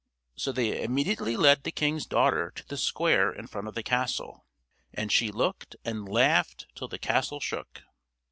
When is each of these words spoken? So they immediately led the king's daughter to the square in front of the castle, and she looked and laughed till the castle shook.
So 0.35 0.51
they 0.51 0.81
immediately 0.81 1.37
led 1.37 1.61
the 1.61 1.69
king's 1.71 2.07
daughter 2.07 2.49
to 2.55 2.67
the 2.67 2.75
square 2.75 3.31
in 3.31 3.45
front 3.45 3.67
of 3.67 3.75
the 3.75 3.83
castle, 3.83 4.47
and 4.91 5.11
she 5.11 5.29
looked 5.31 5.75
and 5.85 6.09
laughed 6.09 6.65
till 6.73 6.87
the 6.87 6.97
castle 6.97 7.39
shook. 7.39 7.83